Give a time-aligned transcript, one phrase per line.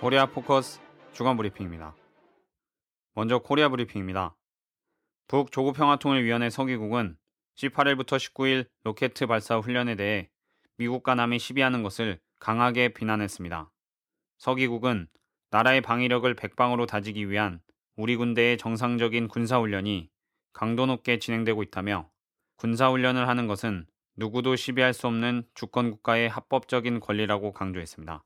[0.00, 0.80] 코리아 포커스
[1.12, 1.94] 주간 브리핑입니다.
[3.12, 4.34] 먼저 코리아 브리핑입니다.
[5.28, 7.18] 북 조국평화통일위원회 서기국은
[7.56, 10.30] 18일부터 19일 로켓 발사 훈련에 대해
[10.78, 13.70] 미국과 남이 시비하는 것을 강하게 비난했습니다.
[14.38, 15.06] 서기국은
[15.50, 17.60] 나라의 방위력을 백방으로 다지기 위한
[17.94, 20.08] 우리 군대의 정상적인 군사훈련이
[20.54, 22.08] 강도 높게 진행되고 있다며
[22.56, 23.84] 군사훈련을 하는 것은
[24.16, 28.24] 누구도 시비할 수 없는 주권국가의 합법적인 권리라고 강조했습니다.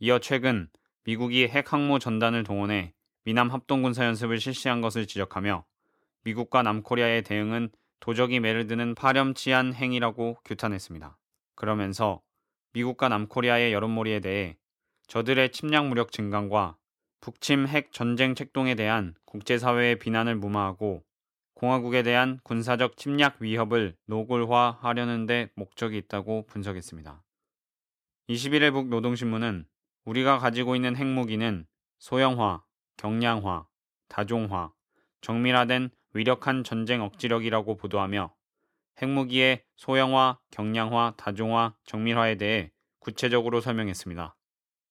[0.00, 0.70] 이어 최근
[1.04, 5.64] 미국이 핵 항모 전단을 동원해 미남 합동 군사 연습을 실시한 것을 지적하며
[6.24, 7.70] 미국과 남코리아의 대응은
[8.00, 11.18] 도적이 매를 드는 파렴치한 행위라고 규탄했습니다.
[11.54, 12.22] 그러면서
[12.72, 14.56] 미국과 남코리아의 여론몰이에 대해
[15.06, 16.76] 저들의 침략 무력 증강과
[17.20, 21.04] 북침 핵 전쟁 책동에 대한 국제사회의 비난을 무마하고
[21.54, 27.22] 공화국에 대한 군사적 침략 위협을 노골화하려는 데 목적이 있다고 분석했습니다.
[28.28, 29.66] 21일 북 노동신문은
[30.04, 31.66] 우리가 가지고 있는 핵무기는
[31.98, 32.62] 소형화,
[32.96, 33.66] 경량화,
[34.08, 34.72] 다종화,
[35.20, 38.34] 정밀화된 위력한 전쟁 억지력이라고 보도하며
[39.00, 44.36] 핵무기의 소형화, 경량화, 다종화, 정밀화에 대해 구체적으로 설명했습니다.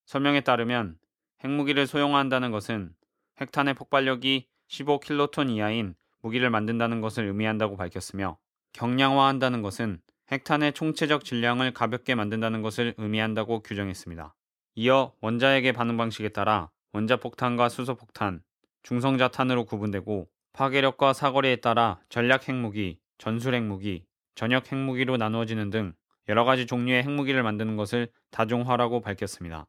[0.06, 0.98] 설명에 따르면
[1.44, 2.94] 핵무기를 소형화한다는 것은
[3.40, 8.38] 핵탄의 폭발력이 15킬로톤 이하인 무기를 만든다는 것을 의미한다고 밝혔으며
[8.74, 10.02] 경량화한다는 것은
[10.32, 14.34] 핵탄의 총체적 질량을 가볍게 만든다는 것을 의미한다고 규정했습니다.
[14.76, 18.42] 이어 원자핵의 반응 방식에 따라 원자폭탄과 수소폭탄,
[18.84, 24.06] 중성자탄으로 구분되고 파괴력과 사거리에 따라 전략 핵무기, 전술 핵무기,
[24.36, 25.94] 전역 핵무기로 나누어지는 등
[26.30, 29.68] 여러 가지 종류의 핵무기를 만드는 것을 다종화라고 밝혔습니다.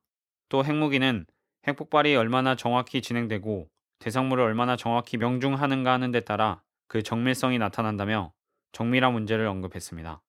[0.48, 1.26] 또 핵무기는
[1.66, 3.68] 핵폭발이 얼마나 정확히 진행되고
[3.98, 8.32] 대상물을 얼마나 정확히 명중하는가 하는 데 따라 그 정밀성이 나타난다며
[8.72, 10.22] 정밀화 문제를 언급했습니다.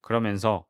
[0.00, 0.66] 그러면서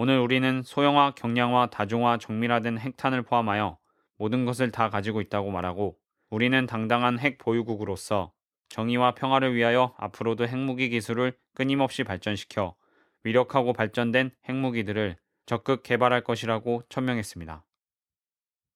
[0.00, 3.78] 오늘 우리는 소형화, 경량화, 다종화, 정밀화된 핵탄을 포함하여
[4.16, 5.98] 모든 것을 다 가지고 있다고 말하고
[6.30, 8.32] 우리는 당당한 핵 보유국으로서
[8.68, 12.76] 정의와 평화를 위하여 앞으로도 핵무기 기술을 끊임없이 발전시켜
[13.24, 15.16] 위력하고 발전된 핵무기들을
[15.46, 17.66] 적극 개발할 것이라고 천명했습니다.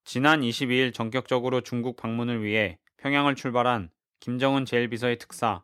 [0.02, 5.62] 지난 22일 전격적으로 중국 방문을 위해 평양을 출발한 김정은 제1비서의 특사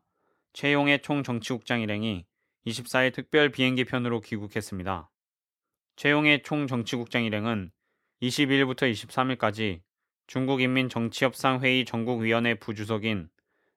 [0.53, 2.27] 최용의 총정치국장 일행이
[2.65, 5.11] 24일 특별 비행기 편으로 귀국했습니다.
[5.99, 7.73] 최용의 총정치국장 일행은
[8.23, 9.81] 22일부터 23일까지
[10.29, 13.29] 중국인민정치협상회의 전국위원회 부주석인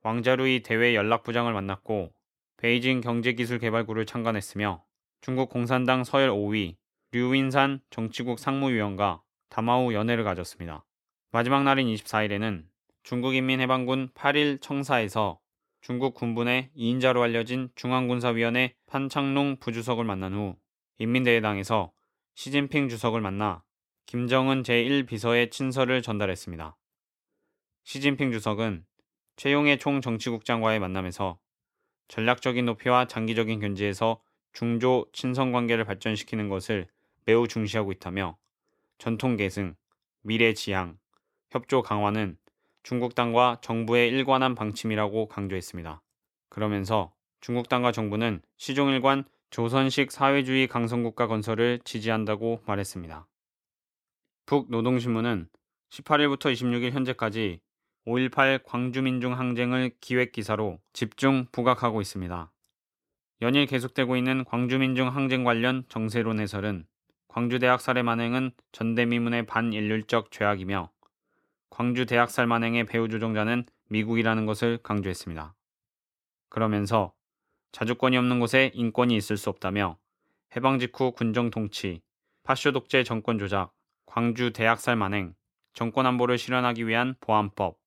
[0.03, 2.13] 왕자루이 대외 연락부장을 만났고
[2.57, 4.83] 베이징 경제기술개발구를 참관했으며
[5.21, 6.75] 중국 공산당 서열 5위
[7.11, 10.85] 류윈산 정치국 상무위원과 담화후 연회를 가졌습니다.
[11.31, 12.65] 마지막 날인 24일에는
[13.01, 15.39] 중국인민해방군 8일 청사에서
[15.81, 20.55] 중국 군부의 2인자로 알려진 중앙군사위원회 판창농 부주석을 만난 후
[20.99, 21.91] 인민대회당에서
[22.35, 23.63] 시진핑 주석을 만나
[24.05, 26.75] 김정은 제1비서의 친서를 전달했습니다.
[27.83, 28.85] 시진핑 주석은
[29.35, 31.39] 최용의 총정치국장과의 만남에서
[32.07, 34.21] 전략적인 높이와 장기적인 견지에서
[34.53, 36.87] 중조 친선 관계를 발전시키는 것을
[37.25, 38.37] 매우 중시하고 있다며
[38.97, 39.75] 전통 계승,
[40.21, 40.97] 미래 지향,
[41.51, 42.37] 협조 강화는
[42.83, 46.01] 중국 당과 정부의 일관한 방침이라고 강조했습니다.
[46.49, 53.27] 그러면서 중국 당과 정부는 시종일관 조선식 사회주의 강성국가 건설을 지지한다고 말했습니다.
[54.45, 55.49] 북노동신문은
[55.89, 57.59] 18일부터 26일 현재까지
[58.07, 62.49] 5.18 광주민중 항쟁을 기획 기사로 집중 부각하고 있습니다.
[63.41, 66.85] 연일 계속되고 있는 광주민중 항쟁 관련 정세론 해설은
[67.27, 70.89] 광주대학 살해 만행은 전대미문의 반인륜적 죄악이며
[71.69, 75.55] 광주 대학 살 만행의 배후 조종자는 미국이라는 것을 강조했습니다.
[76.47, 77.13] 그러면서
[77.71, 79.97] 자주권이 없는 곳에 인권이 있을 수 없다며
[80.55, 82.01] 해방 직후 군정 통치,
[82.43, 83.71] 파쇼 독재 정권 조작,
[84.05, 85.33] 광주 대학살 만행,
[85.73, 87.77] 정권 안보를 실현하기 위한 보안법,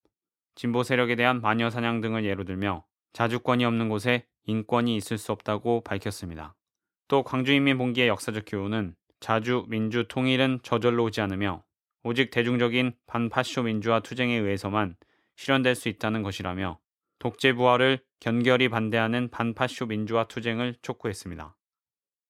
[0.55, 5.83] 진보 세력에 대한 마녀 사냥 등을 예로 들며 자주권이 없는 곳에 인권이 있을 수 없다고
[5.83, 6.55] 밝혔습니다.
[7.09, 11.63] 또 광주인민봉기의 역사적 교훈은 자주 민주 통일은 저절로 오지 않으며
[12.03, 14.97] 오직 대중적인 반파쇼 민주화 투쟁에 의해서만
[15.37, 16.79] 실현될 수 있다는 것이라며
[17.25, 21.57] 독재 부활을 견결히 반대하는 반파쇼 민주화 투쟁을 촉구했습니다.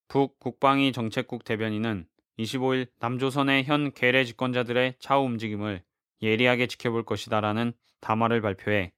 [0.07, 2.07] 북 국방위 정책국 대변인은
[2.39, 5.83] 25일 남조선의 현 괴뢰 집권자들의 차후 움직임을
[6.23, 8.93] 예리하게 지켜볼 것이다라는 담화를 발표해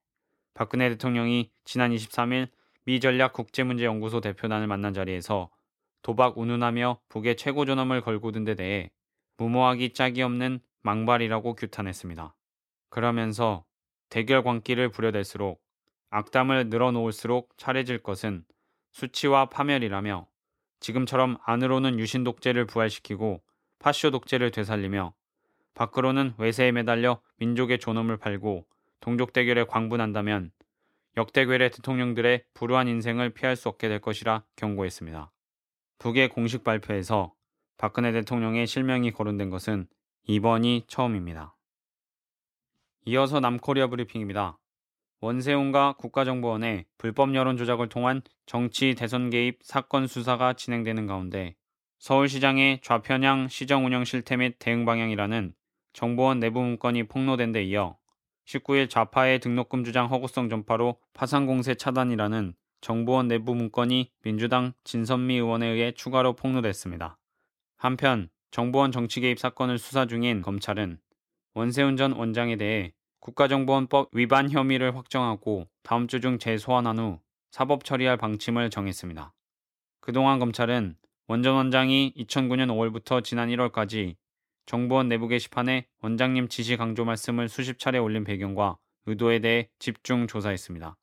[0.52, 2.50] 박근혜 대통령이 지난 23일
[2.84, 5.48] 미 전략 국제문제연구소 대표단을 만난 자리에서
[6.02, 8.90] 도박 운운하며 북의 최고 존엄을 걸고 든 데 대해
[9.38, 12.36] 무모하기 짝이 없는 망발이라고 규탄했습니다.
[12.90, 13.64] 그러면서
[14.10, 15.64] 대결 광기를 부려댈수록
[16.10, 18.44] 악담을 늘어놓을수록 차례질 것은
[18.92, 20.26] 수치와 파멸이라며
[20.80, 23.42] 지금처럼 안으로는 유신 독재를 부활시키고
[23.78, 25.14] 파쇼 독재를 되살리며
[25.74, 28.66] 밖으로는 외세에 매달려 민족의 존엄을 팔고
[29.00, 30.50] 동족 대결에 광분한다면
[31.16, 35.32] 역대 괴뢰 대통령들의 불우한 인생을 피할 수 없게 될 것이라 경고했습니다.
[35.98, 37.32] 북의 공식 발표에서
[37.78, 39.86] 박근혜 대통령의 실명이 거론된 것은
[40.24, 41.56] 이번이 처음입니다.
[43.06, 44.58] 이어서 남코리아 브리핑입니다.
[45.20, 51.56] 원세훈과 국가정보원의 불법 여론 조작을 통한 정치 대선 개입 사건 수사가 진행되는 가운데
[51.98, 55.54] 서울시장의 좌편향 시정 운영 실태 및 대응 방향이라는
[55.94, 57.96] 정보원 내부 문건이 폭로된 데 이어
[58.46, 65.66] 19일 좌파의 등록금 주장 허구성 전파로 파산 공세 차단이라는 정보원 내부 문건이 민주당 진선미 의원에
[65.66, 67.18] 의해 추가로 폭로됐습니다.
[67.76, 70.98] 한편 정보원 정치 개입 사건을 수사 중인 검찰은
[71.54, 77.20] 원세훈 전 원장에 대해 국가정보원법 위반 혐의를 확정하고 다음 주 중 재소환한 후
[77.50, 79.32] 사법 처리할 방침을 정했습니다.
[80.00, 80.96] 그동안 검찰은
[81.28, 84.16] 원전 원장이 2009년 5월부터 지난 1월까지
[84.66, 90.96] 정보원 내부 게시판에 원장님 지시 강조 말씀을 수십 차례 올린 배경과 의도에 대해 집중 조사했습니다.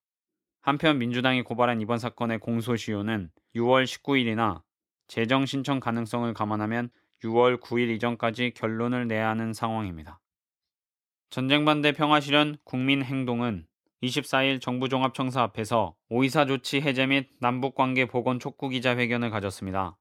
[0.61, 4.61] 한편 민주당이 고발한 이번 사건의 공소시효는 6월 19일이나
[5.07, 6.89] 재정 신청 가능성을 감안하면
[7.23, 10.19] 6월 9일 이전까지 결론을 내야 하는 상황입니다.
[11.33, 13.65] 전쟁 반대 평화 실현 국민 행동은
[14.03, 19.97] 24일 정부 종합청사 앞에서 오이사 조치 해제 및 남북관계 복원 촉구 기자회견을 가졌습니다.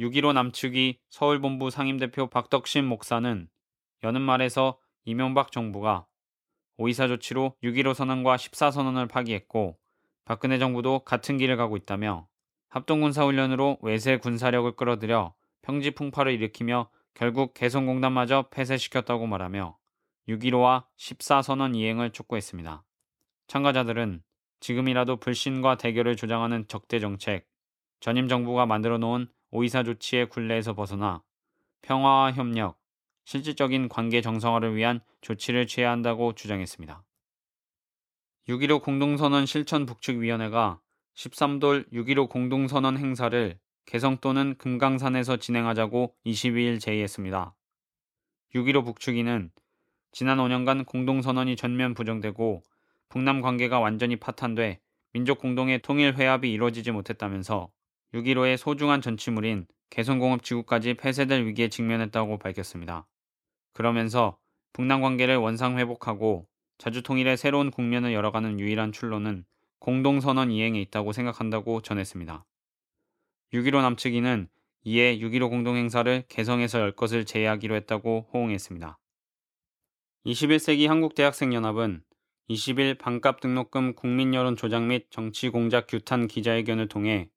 [0.00, 3.48] 6.15 남측이 서울본부 상임대표 박덕신 목사는
[4.02, 6.06] 여는 말에서 이명박 정부가
[6.76, 9.78] 오이사 조치로 6.15 선언과 14선언을 파기했고
[10.24, 12.26] 박근혜 정부도 같은 길을 가고 있다며
[12.70, 19.78] 합동군사훈련으로 외세 군사력을 끌어들여 평지 풍파를 일으키며 결국 개성공단마저 폐쇄시켰다고 말하며
[20.28, 22.84] 6.15와 14선언 이행을 촉구했습니다.
[23.46, 24.22] 참가자들은
[24.60, 27.46] 지금이라도 불신과 대결을 조장하는 적대 정책,
[28.00, 31.22] 전임 정부가 만들어 놓은 오이사 조치의 굴레에서 벗어나
[31.82, 32.78] 평화와 협력,
[33.24, 37.04] 실질적인 관계 정상화를 위한 조치를 취해야 한다고 주장했습니다.
[38.48, 40.80] 6.15 공동선언 실천 북측위원회가
[41.14, 47.54] 13돌 6.15 공동선언 행사를 개성 또는 금강산에서 진행하자고 22일 제의했습니다.
[48.54, 49.50] 6.15 북측위는
[50.14, 52.62] 지난 5년간 공동선언이 전면 부정되고
[53.08, 54.78] 북남 관계가 완전히 파탄돼
[55.12, 57.68] 민족 공동의 통일 회합이 이루어지지 못했다면서
[58.14, 63.08] 6.15의 소중한 전치물인 개성공업 지구까지 폐쇄될 위기에 직면했다고 밝혔습니다.
[63.72, 64.38] 그러면서
[64.72, 66.46] 북남 관계를 원상 회복하고
[66.78, 69.44] 자주 통일의 새로운 국면을 열어가는 유일한 출로는
[69.80, 72.44] 공동선언 이행에 있다고 생각한다고 전했습니다.
[73.52, 74.46] 6.15 남측위는
[74.84, 78.96] 이에 6.15 공동행사를 개성에서 열 것을 제의하기로 했다고 호응했습니다.
[80.26, 82.02] 21세기 한국대학생연합은
[82.48, 87.28] 20일 반값 등록금 국민 여론 조작 및 정치 공작 규탄 기자회견을 통해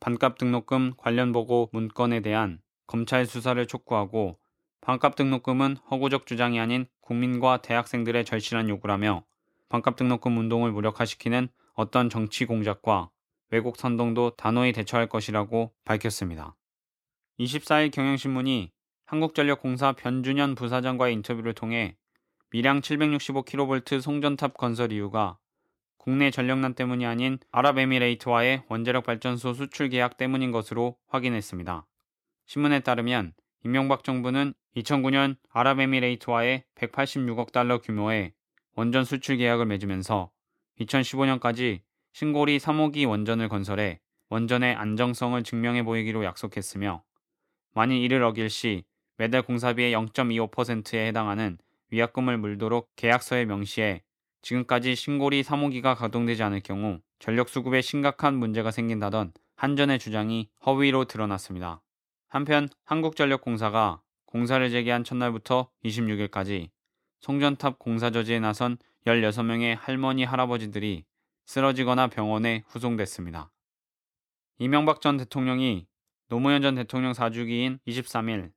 [0.00, 2.58] 반값 등록금 관련 보고 문건에 대한
[2.88, 4.36] 검찰 수사를 촉구하고
[4.80, 9.24] 반값 등록금은 허구적 주장이 아닌 국민과 대학생들의 절실한 요구라며
[9.68, 13.10] 반값 등록금 운동을 무력화시키는 어떤 정치 공작과
[13.50, 16.56] 왜곡 선동도 단호히 대처할 것이라고 밝혔습니다.
[17.38, 18.72] 24일 경향신문이
[19.06, 21.96] 한국전력공사 변준현 부사장과의 인터뷰를 통해
[22.50, 25.38] 미량 765kV 송전탑 건설 이유가
[25.96, 31.86] 국내 전력난 때문이 아닌 아랍에미레이트와의 원자력 발전소 수출 계약 때문인 것으로 확인했습니다.
[32.46, 33.32] 신문에 따르면
[33.64, 38.34] 이명박 정부는 2009년 아랍에미레이트와의 186억 달러 규모의
[38.74, 40.30] 원전 수출 계약을 맺으면서
[40.80, 41.80] 2015년까지
[42.12, 47.02] 신고리 3호기 원전을 건설해 원전의 안정성을 증명해 보이기로 약속했으며
[47.72, 48.84] 만일 이를 어길 시
[49.16, 51.58] 매달 공사비의 0.25%에 해당하는
[51.94, 54.02] 위약금을 물도록 계약서에 명시해
[54.42, 61.82] 지금까지 신고리 3호기가 가동되지 않을 경우 전력 수급에 심각한 문제가 생긴다던 한전의 주장이 허위로 드러났습니다.
[62.28, 66.70] 한편 한국전력공사가 공사를 재개한 첫날부터 26일까지
[67.20, 71.04] 송전탑 공사 저지에 나선 16명의 할머니 할아버지들이
[71.46, 73.52] 쓰러지거나 병원에 후송됐습니다.
[74.58, 75.86] 이명박 전 대통령이
[76.28, 78.50] 노무현 전 대통령 사주기인 23일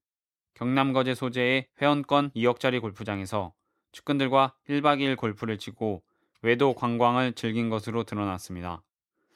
[0.57, 3.53] 경남 거제 소재의 회원권 2억짜리 골프장에서
[3.91, 6.01] 측근들과 1박 2일 골프를 치고
[6.41, 8.81] 외도 관광을 즐긴 것으로 드러났습니다.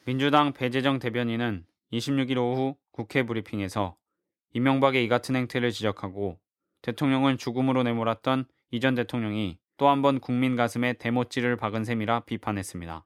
[0.06, 3.96] 민주당 배재정 대변인은 26일 오후 국회 브리핑에서
[4.54, 6.40] 이명박의 이 같은 행태를 지적하고
[6.82, 13.06] 대통령을 죽음으로 내몰았던 이 전 대통령이 또 한 번 국민 가슴에 대못질을 박은 셈이라 비판했습니다.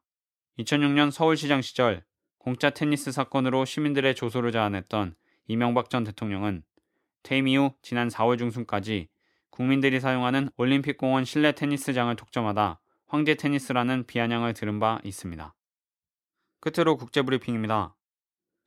[0.60, 2.06] 2006년 서울시장 시절
[2.38, 5.16] 공짜 테니스 사건으로 시민들의 조소를 자아냈던
[5.48, 6.64] 이명박 전 대통령은
[7.26, 9.10] 퇴임 이후 지난 4월 중순까지
[9.50, 15.56] 국민들이 사용하는 올림픽공원 실내 테니스장을 독점하다 황제 테니스라는 비아냥을 들은 바 있습니다.
[16.60, 17.96] 끝으로 국제브리핑입니다.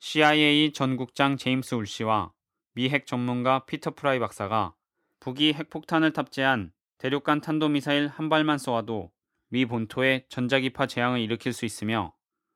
[0.00, 2.33] CIA 전국장 제임스 울시와
[2.75, 4.75] 미 핵 전문가 피터 프라이 박사가
[5.21, 9.12] 북이 핵폭탄을 탑재한 대륙간 탄도미사일 한 발만 쏘아도
[9.50, 12.12] 미 본토에 전자기파 재앙을 일으킬 수 있으며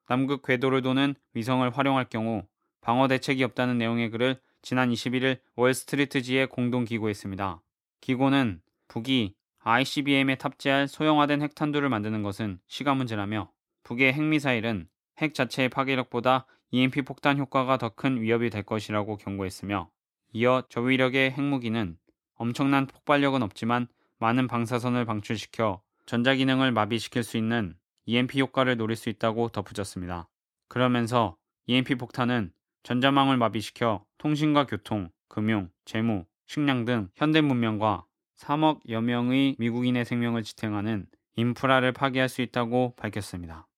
[0.08, 2.44] 남극 궤도를 도는 위성을 활용할 경우
[2.80, 7.60] 방어 대책이 없다는 내용의 글을 지난 21일 월스트리트지에 공동 기고했습니다.
[8.00, 13.50] 기고는 북이 ICBM에 탑재할 소형화된 핵탄두를 만드는 것은 시간 문제라며
[13.82, 14.88] 북의 핵미사일은
[15.18, 19.90] 핵 자체의 파괴력보다 EMP 폭탄 효과가 더 큰 위협이 될 것이라고 경고했으며
[20.32, 21.98] 이어 저위력의 핵무기는
[22.34, 23.88] 엄청난 폭발력은 없지만
[24.18, 27.76] 많은 방사선을 방출시켜 전자 기능을 마비시킬 수 있는
[28.06, 30.28] EMP 효과를 노릴 수 있다고 덧붙였습니다.
[30.68, 38.04] 그러면서 EMP 폭탄은 전자망을 마비시켜 통신과 교통, 금융, 재무, 식량 등 현대 문명과
[38.38, 43.68] 3억여 명의 미국인의 생명을 지탱하는 인프라를 파괴할 수 있다고 밝혔습니다.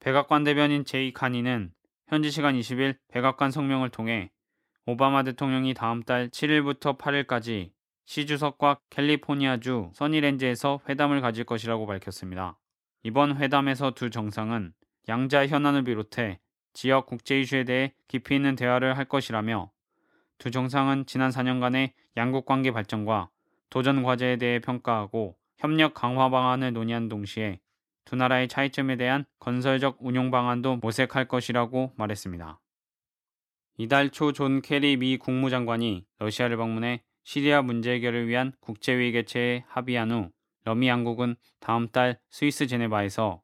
[0.00, 1.72] 백악관 대변인 제이 카니는
[2.06, 4.30] 현지 시간 20일 백악관 성명을 통해
[4.86, 7.72] 오바마 대통령이 다음 달 7일부터 8일까지
[8.06, 12.58] 시 주석과 캘리포니아주 써니랜즈에서 회담을 가질 것이라고 밝혔습니다.
[13.02, 14.72] 이번 회담에서 두 정상은
[15.08, 16.40] 양자 현안을 비롯해
[16.72, 19.70] 지역 국제 이슈에 대해 깊이 있는 대화를 할 것이라며
[20.38, 23.30] 두 정상은 지난 4년간의 양국 관계 발전과
[23.70, 27.58] 도전 과제에 대해 평가하고 협력 강화 방안을 논의한 동시에
[28.04, 32.58] 두 나라의 차이점에 대한 건설적 운용 방안도 모색할 것이라고 말했습니다.
[33.76, 40.10] 이달 초 존 케리 미 국무장관이 러시아를 방문해 시리아 문제 해결을 위한 국제회의 개최에 합의한
[40.10, 40.30] 후
[40.64, 43.42] 러미 양국은 다음 달 스위스 제네바에서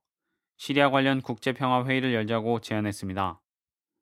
[0.57, 3.41] 시리아 관련 국제평화회의를 열자고 제안했습니다.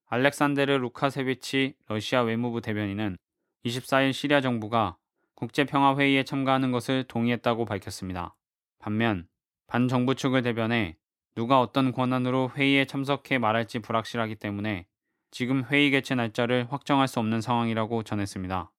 [0.06, 3.16] 알렉산데르 루카세비치 러시아 외무부 대변인은
[3.64, 4.96] 24일 시리아 정부가
[5.34, 8.36] 국제평화회의에 참가하는 것을 동의했다고 밝혔습니다.
[8.78, 9.26] 반면
[9.66, 10.96] 반정부 측을 대변해
[11.34, 14.86] 누가 어떤 권한으로 회의에 참석해 말할지 불확실하기 때문에
[15.30, 18.70] 지금 회의 개최 날짜를 확정할 수 없는 상황이라고 전했습니다.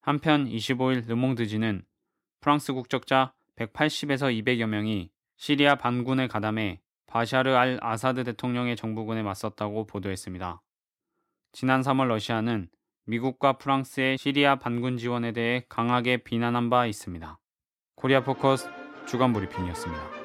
[0.00, 1.84] 한편 25일 르몽드지는
[2.40, 6.80] 프랑스 국적자 180에서 200여 명이 시리아 반군에 가담해
[7.12, 10.62] 바샤르 알 아사드 대통령의 정부군에 맞섰다고 보도했습니다.
[11.52, 12.70] 지난 3월 러시아는
[13.04, 17.38] 미국과 프랑스의 시리아 반군 지원에 대해 강하게 비난한 바 있습니다.
[17.96, 18.70] 코리아 포커스
[19.06, 20.21] 주간 브리핑이었습니다.